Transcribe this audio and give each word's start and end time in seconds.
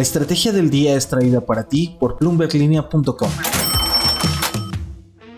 La 0.00 0.04
estrategia 0.04 0.50
del 0.50 0.70
día 0.70 0.96
es 0.96 1.08
traída 1.08 1.42
para 1.42 1.68
ti 1.68 1.94
por 2.00 2.16
bloomberglinea.com. 2.18 3.30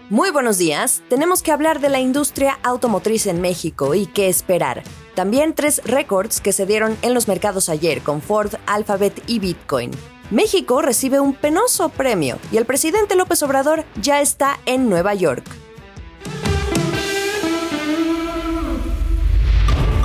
Muy 0.09 0.31
buenos 0.31 0.57
días. 0.57 1.03
Tenemos 1.09 1.43
que 1.43 1.51
hablar 1.51 1.81
de 1.81 1.89
la 1.89 1.99
industria 1.99 2.61
automotriz 2.63 3.27
en 3.27 3.41
México 3.41 3.97
y 3.97 4.07
qué 4.07 4.29
esperar. 4.29 4.85
También 5.17 5.57
tres 5.57 5.83
récords 5.85 6.41
que 6.41 6.53
se 6.53 6.65
dieron 6.65 6.97
en 7.03 7.13
los 7.13 7.27
mercados 7.27 7.69
ayer 7.69 8.03
con 8.03 8.23
Ford, 8.23 8.53
Alphabet 8.67 9.21
y 9.27 9.41
Bitcoin. 9.41 9.91
México 10.31 10.81
recibe 10.81 11.19
un 11.19 11.35
penoso 11.35 11.89
premio 11.89 12.39
y 12.53 12.57
el 12.57 12.65
presidente 12.65 13.17
López 13.17 13.43
Obrador 13.43 13.85
ya 14.01 14.21
está 14.21 14.61
en 14.65 14.89
Nueva 14.89 15.13
York. 15.15 15.45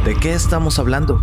¿De 0.04 0.16
qué 0.16 0.34
estamos 0.34 0.80
hablando? 0.80 1.22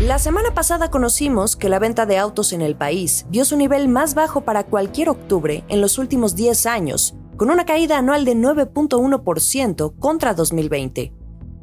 La 0.00 0.18
semana 0.18 0.52
pasada 0.52 0.90
conocimos 0.90 1.54
que 1.54 1.68
la 1.68 1.78
venta 1.78 2.04
de 2.04 2.18
autos 2.18 2.52
en 2.52 2.62
el 2.62 2.74
país 2.74 3.26
vio 3.30 3.44
su 3.44 3.56
nivel 3.56 3.86
más 3.86 4.16
bajo 4.16 4.40
para 4.40 4.64
cualquier 4.64 5.08
octubre 5.08 5.62
en 5.68 5.80
los 5.80 5.98
últimos 5.98 6.34
10 6.34 6.66
años, 6.66 7.14
con 7.36 7.48
una 7.48 7.64
caída 7.64 7.98
anual 7.98 8.24
de 8.24 8.34
9.1% 8.34 9.96
contra 10.00 10.34
2020. 10.34 11.12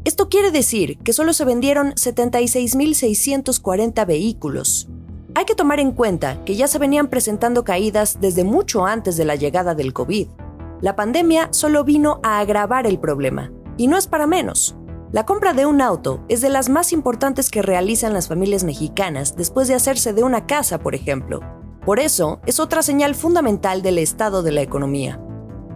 Esto 0.05 0.29
quiere 0.29 0.49
decir 0.49 0.97
que 0.99 1.11
solo 1.11 1.33
se 1.33 1.43
vendieron 1.43 1.91
76.640 1.91 4.07
vehículos. 4.07 4.87
Hay 5.35 5.43
que 5.43 5.53
tomar 5.53 5.81
en 5.81 5.91
cuenta 5.91 6.41
que 6.45 6.55
ya 6.55 6.69
se 6.69 6.79
venían 6.79 7.09
presentando 7.09 7.65
caídas 7.65 8.19
desde 8.21 8.45
mucho 8.45 8.85
antes 8.85 9.17
de 9.17 9.25
la 9.25 9.35
llegada 9.35 9.75
del 9.75 9.91
COVID. 9.91 10.29
La 10.79 10.95
pandemia 10.95 11.49
solo 11.51 11.83
vino 11.83 12.21
a 12.23 12.39
agravar 12.39 12.87
el 12.87 12.97
problema, 12.97 13.51
y 13.75 13.87
no 13.87 13.97
es 13.97 14.07
para 14.07 14.25
menos. 14.25 14.77
La 15.11 15.25
compra 15.25 15.51
de 15.51 15.65
un 15.65 15.81
auto 15.81 16.23
es 16.29 16.39
de 16.39 16.47
las 16.47 16.69
más 16.69 16.93
importantes 16.93 17.49
que 17.49 17.61
realizan 17.61 18.13
las 18.13 18.29
familias 18.29 18.63
mexicanas 18.63 19.35
después 19.35 19.67
de 19.67 19.73
hacerse 19.73 20.13
de 20.13 20.23
una 20.23 20.47
casa, 20.47 20.79
por 20.79 20.95
ejemplo. 20.95 21.41
Por 21.85 21.99
eso, 21.99 22.39
es 22.45 22.61
otra 22.61 22.81
señal 22.81 23.13
fundamental 23.13 23.81
del 23.81 23.97
estado 23.97 24.41
de 24.41 24.53
la 24.53 24.61
economía. 24.61 25.19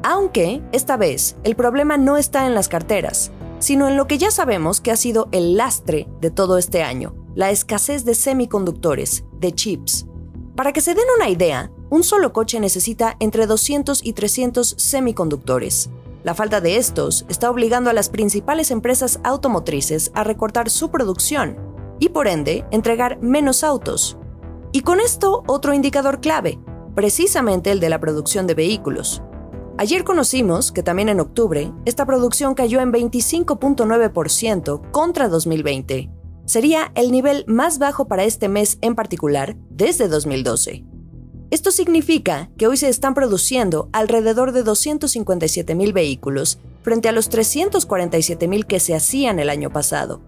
Aunque, 0.04 0.64
esta 0.72 0.96
vez, 0.96 1.36
el 1.44 1.58
problema 1.58 1.98
no 1.98 2.16
está 2.16 2.48
en 2.48 2.56
las 2.56 2.70
carteras, 2.70 3.34
sino 3.60 3.90
en 3.90 3.98
lo 3.98 4.08
que 4.08 4.18
ya 4.18 4.32
sabemos 4.32 4.80
que 4.80 4.92
ha 4.92 4.96
sido 4.96 5.28
el 5.34 5.58
lastre 5.58 6.08
de 6.22 6.32
todo 6.32 6.58
este 6.58 6.82
año, 6.82 7.14
la 7.36 7.52
escasez 7.52 8.06
de 8.06 8.16
semiconductores, 8.16 9.26
de 9.42 9.52
chips. 9.52 10.06
Para 10.56 10.72
que 10.72 10.80
se 10.80 10.96
den 10.96 11.08
una 11.18 11.28
idea, 11.28 11.72
un 11.90 12.04
solo 12.04 12.32
coche 12.32 12.62
necesita 12.62 13.18
entre 13.20 13.48
200 13.48 14.00
y 14.02 14.14
300 14.14 14.76
semiconductores. 14.78 15.90
La 16.26 16.34
falta 16.34 16.60
de 16.60 16.78
estos 16.78 17.24
está 17.30 17.52
obligando 17.52 17.92
a 17.92 17.94
las 17.94 18.10
principales 18.10 18.72
empresas 18.72 19.20
automotrices 19.24 20.10
a 20.16 20.24
recortar 20.24 20.72
su 20.72 20.90
producción 20.90 21.56
y 22.00 22.10
por 22.10 22.28
ende 22.28 22.66
entregar 22.72 23.22
menos 23.22 23.64
autos. 23.64 24.18
Y 24.72 24.82
con 24.82 25.00
esto 25.00 25.44
otro 25.46 25.76
indicador 25.76 26.22
clave, 26.22 26.58
precisamente 26.96 27.70
el 27.70 27.80
de 27.80 27.90
la 27.90 28.00
producción 28.00 28.48
de 28.48 28.56
vehículos. 28.56 29.22
Ayer 29.78 30.04
conocimos 30.04 30.72
que 30.72 30.82
también 30.82 31.10
en 31.10 31.20
octubre 31.20 31.72
esta 31.86 32.08
producción 32.08 32.56
cayó 32.56 32.82
en 32.82 32.92
25.9% 32.92 34.90
contra 34.90 35.30
2020. 35.30 36.10
Sería 36.46 36.92
el 36.96 37.12
nivel 37.12 37.46
más 37.46 37.78
bajo 37.78 38.08
para 38.08 38.24
este 38.24 38.50
mes 38.50 38.80
en 38.82 38.96
particular 38.96 39.58
desde 39.70 40.08
2012. 40.08 40.95
Esto 41.52 41.72
significa 41.72 42.50
que 42.58 42.68
hoy 42.68 42.78
se 42.78 42.90
están 42.90 43.14
produciendo 43.14 43.90
alrededor 43.94 44.52
de 44.52 44.64
257.000 44.64 45.94
vehículos 45.94 46.60
frente 46.82 47.08
a 47.08 47.12
los 47.12 47.30
347.000 47.30 48.66
que 48.66 48.80
se 48.80 48.96
hacían 48.96 49.40
el 49.40 49.50
año 49.50 49.70
pasado. 49.70 50.22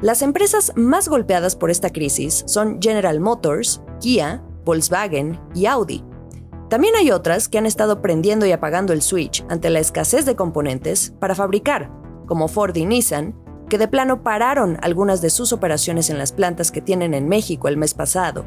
Las 0.00 0.20
empresas 0.20 0.72
más 0.76 1.08
golpeadas 1.08 1.56
por 1.56 1.70
esta 1.70 1.90
crisis 1.90 2.44
son 2.46 2.82
General 2.82 3.18
Motors, 3.20 3.80
Kia, 4.00 4.42
Volkswagen 4.64 5.40
y 5.54 5.66
Audi. 5.66 6.04
También 6.68 6.96
hay 6.96 7.10
otras 7.10 7.48
que 7.48 7.58
han 7.58 7.66
estado 7.66 8.02
prendiendo 8.02 8.44
y 8.46 8.52
apagando 8.52 8.92
el 8.92 9.02
switch 9.02 9.44
ante 9.48 9.70
la 9.70 9.80
escasez 9.80 10.26
de 10.26 10.36
componentes 10.36 11.14
para 11.18 11.34
fabricar, 11.34 11.90
como 12.26 12.48
Ford 12.48 12.76
y 12.76 12.84
Nissan, 12.84 13.34
que 13.68 13.78
de 13.78 13.88
plano 13.88 14.22
pararon 14.22 14.78
algunas 14.82 15.22
de 15.22 15.30
sus 15.30 15.52
operaciones 15.52 16.10
en 16.10 16.18
las 16.18 16.32
plantas 16.32 16.70
que 16.70 16.82
tienen 16.82 17.14
en 17.14 17.28
México 17.28 17.68
el 17.68 17.76
mes 17.76 17.94
pasado. 17.94 18.44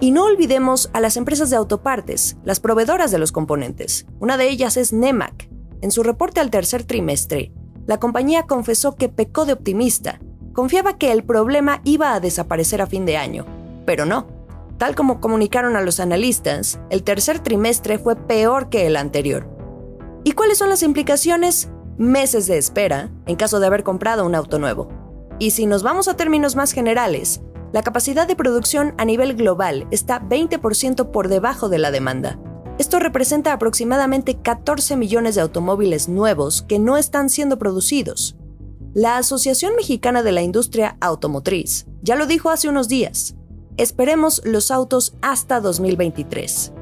Y 0.00 0.10
no 0.10 0.24
olvidemos 0.24 0.90
a 0.92 1.00
las 1.00 1.16
empresas 1.16 1.50
de 1.50 1.56
autopartes, 1.56 2.36
las 2.44 2.60
proveedoras 2.60 3.10
de 3.10 3.18
los 3.18 3.32
componentes. 3.32 4.06
Una 4.18 4.36
de 4.36 4.48
ellas 4.48 4.76
es 4.76 4.92
Nemac. 4.92 5.48
En 5.80 5.90
su 5.90 6.02
reporte 6.02 6.40
al 6.40 6.50
tercer 6.50 6.84
trimestre, 6.84 7.52
la 7.86 7.98
compañía 7.98 8.44
confesó 8.46 8.96
que 8.96 9.08
pecó 9.08 9.44
de 9.44 9.52
optimista. 9.52 10.20
Confiaba 10.52 10.98
que 10.98 11.12
el 11.12 11.24
problema 11.24 11.80
iba 11.84 12.14
a 12.14 12.20
desaparecer 12.20 12.80
a 12.80 12.86
fin 12.86 13.04
de 13.04 13.16
año, 13.16 13.46
pero 13.86 14.06
no. 14.06 14.26
Tal 14.78 14.94
como 14.94 15.20
comunicaron 15.20 15.76
a 15.76 15.82
los 15.82 16.00
analistas, 16.00 16.80
el 16.90 17.04
tercer 17.04 17.38
trimestre 17.38 17.98
fue 17.98 18.16
peor 18.16 18.70
que 18.70 18.86
el 18.86 18.96
anterior. 18.96 19.48
¿Y 20.24 20.32
cuáles 20.32 20.58
son 20.58 20.70
las 20.70 20.82
implicaciones? 20.82 21.68
Meses 21.96 22.46
de 22.46 22.58
espera 22.58 23.10
en 23.26 23.36
caso 23.36 23.60
de 23.60 23.66
haber 23.66 23.84
comprado 23.84 24.26
un 24.26 24.34
auto 24.34 24.58
nuevo. 24.58 24.88
Y 25.38 25.50
si 25.50 25.66
nos 25.66 25.82
vamos 25.82 26.08
a 26.08 26.16
términos 26.16 26.56
más 26.56 26.72
generales, 26.72 27.40
la 27.74 27.82
capacidad 27.82 28.28
de 28.28 28.36
producción 28.36 28.94
a 28.98 29.04
nivel 29.04 29.34
global 29.34 29.88
está 29.90 30.20
20% 30.20 31.10
por 31.10 31.26
debajo 31.26 31.68
de 31.68 31.78
la 31.78 31.90
demanda. 31.90 32.38
Esto 32.78 33.00
representa 33.00 33.52
aproximadamente 33.52 34.36
14 34.40 34.94
millones 34.94 35.34
de 35.34 35.40
automóviles 35.40 36.08
nuevos 36.08 36.62
que 36.62 36.78
no 36.78 36.96
están 36.96 37.28
siendo 37.28 37.58
producidos. 37.58 38.36
La 38.92 39.16
Asociación 39.16 39.74
Mexicana 39.74 40.22
de 40.22 40.30
la 40.30 40.42
Industria 40.42 40.96
Automotriz 41.00 41.86
ya 42.00 42.14
lo 42.14 42.28
dijo 42.28 42.50
hace 42.50 42.68
unos 42.68 42.86
días. 42.86 43.34
Esperemos 43.76 44.40
los 44.44 44.70
autos 44.70 45.16
hasta 45.20 45.58
2023. 45.58 46.72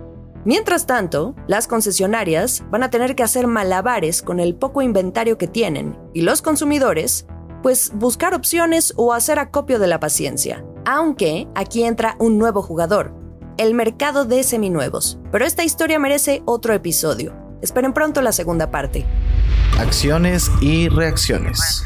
Mientras 0.44 0.84
tanto, 0.84 1.34
las 1.48 1.68
concesionarias 1.68 2.64
van 2.70 2.82
a 2.82 2.90
tener 2.90 3.16
que 3.16 3.22
hacer 3.22 3.46
malabares 3.46 4.20
con 4.20 4.40
el 4.40 4.54
poco 4.56 4.82
inventario 4.82 5.38
que 5.38 5.48
tienen 5.48 5.98
y 6.12 6.20
los 6.20 6.42
consumidores, 6.42 7.26
pues 7.62 7.92
buscar 7.94 8.34
opciones 8.34 8.92
o 8.98 9.14
hacer 9.14 9.38
acopio 9.38 9.78
de 9.78 9.86
la 9.86 9.98
paciencia. 9.98 10.62
Aunque 10.84 11.46
aquí 11.54 11.84
entra 11.84 12.16
un 12.18 12.38
nuevo 12.38 12.60
jugador, 12.60 13.14
el 13.56 13.74
mercado 13.74 14.24
de 14.24 14.42
seminuevos. 14.42 15.18
Pero 15.30 15.44
esta 15.44 15.62
historia 15.62 15.98
merece 15.98 16.42
otro 16.44 16.74
episodio. 16.74 17.34
Esperen 17.62 17.92
pronto 17.92 18.20
la 18.20 18.32
segunda 18.32 18.70
parte. 18.70 19.06
Acciones 19.78 20.50
y 20.60 20.88
reacciones. 20.88 21.84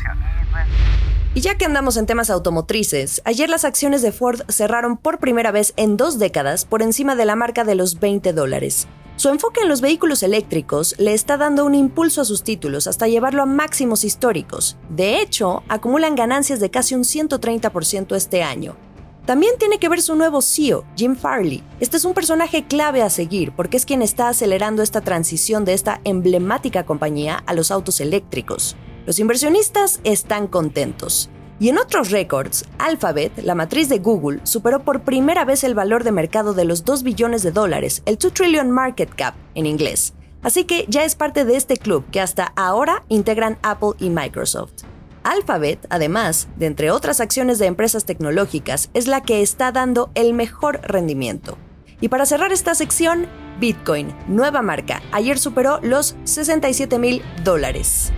Y 1.35 1.43
ya 1.43 1.59
que 1.59 1.67
andamos 1.67 1.99
en 1.99 2.07
temas 2.07 2.31
automotrices, 2.31 3.21
ayer 3.27 3.51
las 3.51 3.67
acciones 3.67 4.01
de 4.01 4.13
Ford 4.13 4.41
cerraron 4.49 4.97
por 4.97 5.19
primera 5.19 5.51
vez 5.51 5.75
en 5.77 5.99
dos 5.99 6.19
décadas 6.19 6.65
por 6.65 6.81
encima 6.81 7.15
de 7.15 7.27
la 7.27 7.37
marca 7.37 7.65
de 7.65 7.75
los 7.75 8.01
20 8.01 8.33
dólares. 8.33 8.89
Su 9.17 9.29
enfoque 9.29 9.61
en 9.61 9.69
los 9.69 9.83
vehículos 9.83 10.23
eléctricos 10.23 10.95
le 10.99 11.13
está 11.13 11.37
dando 11.37 11.67
un 11.67 11.75
impulso 11.75 12.23
a 12.23 12.25
sus 12.25 12.43
títulos 12.43 12.87
hasta 12.87 13.09
llevarlo 13.09 13.43
a 13.43 13.47
máximos 13.47 14.05
históricos. 14.05 14.79
De 14.89 15.21
hecho, 15.21 15.63
acumulan 15.69 16.15
ganancias 16.15 16.61
de 16.61 16.71
casi 16.71 16.95
un 16.95 17.03
130% 17.03 18.15
este 18.15 18.43
año. 18.43 18.77
También 19.27 19.59
tiene 19.59 19.79
que 19.79 19.89
ver 19.89 20.01
su 20.03 20.15
nuevo 20.15 20.41
CEO, 20.41 20.85
Jim 20.95 21.17
Farley. 21.17 21.65
Este 21.81 21.97
es 21.97 22.05
un 22.05 22.15
personaje 22.15 22.65
clave 22.65 23.03
a 23.03 23.11
seguir 23.11 23.51
porque 23.51 23.77
es 23.77 23.85
quien 23.85 24.01
está 24.01 24.29
acelerando 24.29 24.85
esta 24.85 25.01
transición 25.01 25.65
de 25.65 25.73
esta 25.73 26.01
emblemática 26.05 26.87
compañía 26.87 27.43
a 27.45 27.53
los 27.53 27.73
autos 27.73 28.01
eléctricos. 28.01 28.77
Los 29.05 29.19
inversionistas 29.19 30.01
están 30.05 30.47
contentos. 30.47 31.29
Y 31.59 31.71
en 31.71 31.79
otros 31.79 32.13
récords, 32.13 32.67
Alphabet, 32.79 33.33
la 33.43 33.57
matriz 33.57 33.89
de 33.89 33.99
Google, 33.99 34.41
superó 34.45 34.85
por 34.85 35.01
primera 35.01 35.45
vez 35.45 35.65
el 35.65 35.75
valor 35.75 36.05
de 36.05 36.13
mercado 36.13 36.55
de 36.55 36.65
los 36.65 36.85
2 36.85 37.03
billones 37.03 37.43
de 37.43 37.51
dólares, 37.51 38.03
el 38.07 38.19
2 38.19 38.33
trillion 38.33 38.71
market 38.71 39.13
cap 39.13 39.35
en 39.57 39.67
inglés. 39.67 40.15
Así 40.43 40.65
que 40.65 40.87
ya 40.89 41.05
es 41.05 41.17
parte 41.17 41.45
de 41.45 41.57
este 41.57 41.79
club 41.79 42.05
que 42.13 42.21
hasta 42.21 42.53
ahora 42.55 43.03
integran 43.09 43.59
Apple 43.63 43.95
y 43.99 44.11
Microsoft. 44.11 44.85
Alphabet, 45.27 45.85
además 45.91 46.47
de 46.57 46.67
entre 46.67 46.93
otras 46.93 47.21
acciones 47.21 47.59
de 47.59 47.67
empresas 47.67 48.05
tecnológicas, 48.05 48.91
es 48.95 49.09
la 49.09 49.23
que 49.23 49.43
está 49.43 49.73
dando 49.73 50.11
el 50.15 50.35
mejor 50.35 50.81
rendimiento. 50.85 51.59
Y 52.01 52.09
para 52.09 52.27
cerrar 52.27 52.53
esta 52.53 52.77
sección, 52.77 53.27
Bitcoin, 53.59 54.15
nueva 54.29 54.63
marca, 54.63 55.03
ayer 55.11 55.39
superó 55.39 55.81
los 55.83 56.15
67 56.25 56.99
mil 57.01 57.23
dólares. 57.43 58.13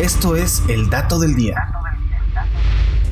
Esto 0.00 0.36
es 0.36 0.62
el 0.68 0.88
dato 0.90 1.18
del 1.18 1.34
día. 1.34 1.56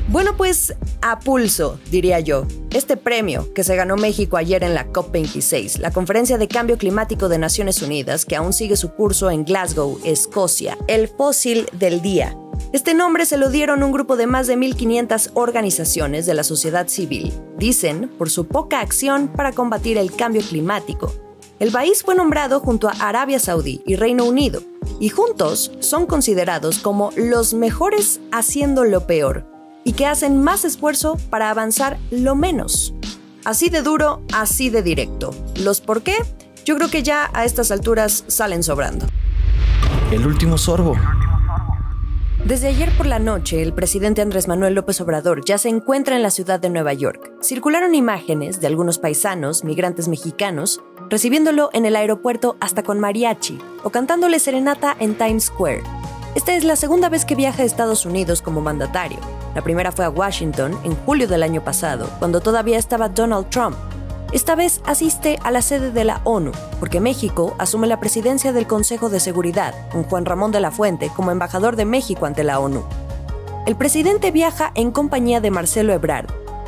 Bueno, 0.07 0.35
pues 0.37 0.73
a 1.01 1.19
pulso, 1.19 1.79
diría 1.89 2.19
yo. 2.21 2.45
Este 2.69 2.95
premio 2.95 3.53
que 3.53 3.63
se 3.63 3.75
ganó 3.75 3.97
México 3.97 4.37
ayer 4.37 4.63
en 4.63 4.73
la 4.73 4.87
COP26, 4.87 5.79
la 5.79 5.91
Conferencia 5.91 6.37
de 6.37 6.47
Cambio 6.47 6.77
Climático 6.77 7.27
de 7.27 7.37
Naciones 7.39 7.81
Unidas, 7.81 8.25
que 8.25 8.35
aún 8.35 8.53
sigue 8.53 8.77
su 8.77 8.91
curso 8.93 9.29
en 9.31 9.43
Glasgow, 9.43 9.99
Escocia, 10.05 10.77
el 10.87 11.07
fósil 11.09 11.67
del 11.73 12.01
día. 12.01 12.35
Este 12.73 12.93
nombre 12.93 13.25
se 13.25 13.35
lo 13.35 13.49
dieron 13.49 13.83
un 13.83 13.91
grupo 13.91 14.15
de 14.15 14.27
más 14.27 14.47
de 14.47 14.55
1.500 14.55 15.31
organizaciones 15.33 16.25
de 16.25 16.33
la 16.33 16.45
sociedad 16.45 16.87
civil, 16.87 17.33
dicen, 17.57 18.09
por 18.17 18.29
su 18.29 18.47
poca 18.47 18.79
acción 18.79 19.27
para 19.27 19.51
combatir 19.51 19.97
el 19.97 20.15
cambio 20.15 20.41
climático. 20.41 21.13
El 21.59 21.73
país 21.73 22.01
fue 22.01 22.15
nombrado 22.15 22.61
junto 22.61 22.87
a 22.87 22.93
Arabia 22.93 23.39
Saudí 23.39 23.81
y 23.85 23.97
Reino 23.97 24.23
Unido, 24.23 24.63
y 25.01 25.09
juntos 25.09 25.73
son 25.81 26.05
considerados 26.05 26.79
como 26.79 27.11
los 27.17 27.53
mejores 27.53 28.21
haciendo 28.31 28.85
lo 28.85 29.05
peor, 29.05 29.45
y 29.83 29.91
que 29.91 30.05
hacen 30.05 30.41
más 30.41 30.63
esfuerzo 30.63 31.17
para 31.29 31.49
avanzar 31.49 31.99
lo 32.09 32.35
menos. 32.35 32.93
Así 33.43 33.69
de 33.69 33.81
duro, 33.81 34.21
así 34.31 34.69
de 34.69 34.81
directo. 34.81 35.35
¿Los 35.57 35.81
por 35.81 36.03
qué? 36.03 36.15
Yo 36.63 36.77
creo 36.77 36.89
que 36.89 37.03
ya 37.03 37.29
a 37.33 37.43
estas 37.43 37.69
alturas 37.69 38.23
salen 38.27 38.63
sobrando. 38.63 39.07
El 40.09 40.25
último 40.25 40.57
sorbo. 40.57 40.95
Desde 42.45 42.69
ayer 42.69 42.89
por 42.97 43.05
la 43.05 43.19
noche, 43.19 43.61
el 43.61 43.71
presidente 43.71 44.21
Andrés 44.21 44.47
Manuel 44.47 44.73
López 44.73 44.99
Obrador 44.99 45.45
ya 45.45 45.59
se 45.59 45.69
encuentra 45.69 46.15
en 46.15 46.23
la 46.23 46.31
ciudad 46.31 46.59
de 46.59 46.71
Nueva 46.71 46.91
York. 46.91 47.31
Circularon 47.41 47.93
imágenes 47.93 48.59
de 48.59 48.65
algunos 48.65 48.97
paisanos, 48.97 49.63
migrantes 49.63 50.07
mexicanos, 50.07 50.81
recibiéndolo 51.09 51.69
en 51.71 51.85
el 51.85 51.95
aeropuerto 51.95 52.57
hasta 52.59 52.81
con 52.81 52.99
mariachi 52.99 53.59
o 53.83 53.91
cantándole 53.91 54.39
serenata 54.39 54.97
en 54.99 55.13
Times 55.13 55.45
Square. 55.45 55.83
Esta 56.33 56.55
es 56.55 56.63
la 56.63 56.75
segunda 56.75 57.09
vez 57.09 57.25
que 57.25 57.35
viaja 57.35 57.61
a 57.61 57.65
Estados 57.65 58.07
Unidos 58.07 58.41
como 58.41 58.59
mandatario. 58.59 59.19
La 59.53 59.61
primera 59.61 59.91
fue 59.91 60.05
a 60.05 60.09
Washington 60.09 60.75
en 60.83 60.95
julio 60.95 61.27
del 61.27 61.43
año 61.43 61.63
pasado, 61.63 62.09
cuando 62.17 62.41
todavía 62.41 62.79
estaba 62.79 63.09
Donald 63.09 63.49
Trump, 63.49 63.75
esta 64.31 64.55
vez 64.55 64.81
asiste 64.85 65.39
a 65.43 65.51
la 65.51 65.61
sede 65.61 65.91
de 65.91 66.05
la 66.05 66.21
ONU, 66.23 66.51
porque 66.79 67.01
México 67.01 67.53
asume 67.57 67.87
la 67.87 67.99
presidencia 67.99 68.53
del 68.53 68.65
Consejo 68.65 69.09
de 69.09 69.19
Seguridad, 69.19 69.73
con 69.91 70.03
Juan 70.03 70.25
Ramón 70.25 70.53
de 70.53 70.61
la 70.61 70.71
Fuente 70.71 71.11
como 71.13 71.31
embajador 71.31 71.75
de 71.75 71.83
México 71.83 72.25
ante 72.25 72.45
la 72.45 72.59
ONU. 72.59 72.83
El 73.65 73.75
presidente 73.75 74.31
viaja 74.31 74.71
en 74.73 74.91
compañía 74.91 75.41
de 75.41 75.51
Marcelo 75.51 75.91
Ebrard, 75.91 76.27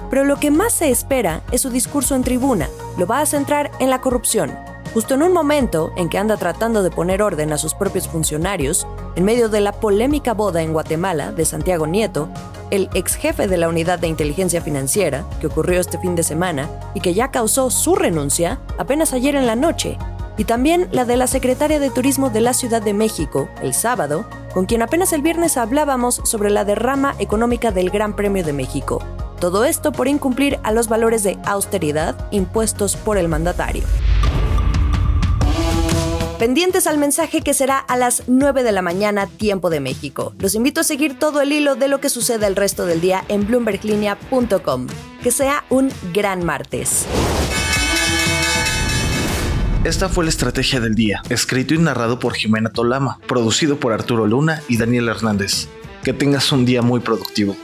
pero 0.09 0.25
lo 0.25 0.39
que 0.39 0.51
más 0.51 0.73
se 0.73 0.91
espera 0.91 1.41
es 1.51 1.61
su 1.61 1.69
discurso 1.69 2.15
en 2.15 2.23
tribuna. 2.23 2.67
Lo 2.97 3.07
va 3.07 3.21
a 3.21 3.25
centrar 3.25 3.71
en 3.79 3.89
la 3.89 4.01
corrupción, 4.01 4.53
justo 4.93 5.15
en 5.15 5.23
un 5.23 5.31
momento 5.31 5.93
en 5.95 6.09
que 6.09 6.17
anda 6.17 6.37
tratando 6.37 6.83
de 6.83 6.91
poner 6.91 7.21
orden 7.21 7.53
a 7.53 7.57
sus 7.57 7.73
propios 7.73 8.09
funcionarios, 8.09 8.85
en 9.15 9.25
medio 9.25 9.49
de 9.49 9.61
la 9.61 9.71
polémica 9.71 10.33
boda 10.33 10.61
en 10.61 10.73
Guatemala 10.73 11.31
de 11.31 11.45
Santiago 11.45 11.87
Nieto, 11.87 12.29
el 12.71 12.89
ex 12.93 13.15
jefe 13.15 13.47
de 13.47 13.57
la 13.57 13.69
Unidad 13.69 13.99
de 13.99 14.07
Inteligencia 14.07 14.61
Financiera, 14.61 15.25
que 15.39 15.47
ocurrió 15.47 15.79
este 15.79 15.99
fin 15.99 16.15
de 16.15 16.23
semana 16.23 16.69
y 16.95 17.01
que 17.01 17.13
ya 17.13 17.29
causó 17.29 17.69
su 17.69 17.95
renuncia 17.95 18.59
apenas 18.77 19.13
ayer 19.13 19.35
en 19.35 19.45
la 19.45 19.55
noche, 19.55 19.97
y 20.37 20.45
también 20.45 20.89
la 20.91 21.05
de 21.05 21.17
la 21.17 21.27
secretaria 21.27 21.79
de 21.79 21.91
Turismo 21.91 22.29
de 22.29 22.41
la 22.41 22.53
Ciudad 22.53 22.81
de 22.81 22.93
México, 22.93 23.49
el 23.61 23.73
sábado, 23.73 24.25
con 24.53 24.65
quien 24.65 24.81
apenas 24.81 25.13
el 25.13 25.21
viernes 25.21 25.57
hablábamos 25.57 26.21
sobre 26.23 26.49
la 26.49 26.65
derrama 26.65 27.15
económica 27.19 27.71
del 27.71 27.89
Gran 27.91 28.15
Premio 28.15 28.43
de 28.43 28.53
México. 28.53 28.99
Todo 29.39 29.65
esto 29.65 29.91
por 29.91 30.07
incumplir 30.07 30.59
a 30.63 30.71
los 30.71 30.87
valores 30.87 31.21
de 31.23 31.37
austeridad 31.45 32.15
impuestos 32.31 32.95
por 32.95 33.17
el 33.17 33.27
mandatario. 33.27 33.83
Pendientes 36.39 36.87
al 36.87 36.97
mensaje 36.97 37.41
que 37.41 37.53
será 37.53 37.77
a 37.77 37.95
las 37.95 38.23
9 38.27 38.63
de 38.63 38.71
la 38.71 38.81
mañana, 38.81 39.27
tiempo 39.27 39.69
de 39.69 39.79
México. 39.79 40.33
Los 40.39 40.55
invito 40.55 40.81
a 40.81 40.83
seguir 40.83 41.17
todo 41.17 41.41
el 41.41 41.51
hilo 41.51 41.75
de 41.75 41.87
lo 41.87 42.01
que 42.01 42.09
sucede 42.09 42.47
el 42.47 42.55
resto 42.55 42.85
del 42.85 43.01
día 43.01 43.23
en 43.29 43.47
bloomberglinea.com. 43.47 44.87
Que 45.21 45.31
sea 45.31 45.63
un 45.69 45.91
gran 46.13 46.43
martes. 46.43 47.05
Esta 49.83 50.09
fue 50.09 50.23
la 50.23 50.29
estrategia 50.29 50.79
del 50.79 50.95
día, 50.95 51.21
escrito 51.29 51.73
y 51.73 51.77
narrado 51.77 52.17
por 52.17 52.33
Jimena 52.33 52.69
Tolama, 52.69 53.19
producido 53.27 53.79
por 53.79 53.93
Arturo 53.93 54.25
Luna 54.25 54.61
y 54.67 54.77
Daniel 54.77 55.09
Hernández. 55.09 55.67
Que 56.03 56.13
tengas 56.13 56.51
un 56.51 56.65
día 56.65 56.81
muy 56.81 56.99
productivo. 56.99 57.55